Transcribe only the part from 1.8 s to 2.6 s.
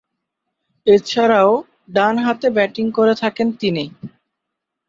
ডানহাতে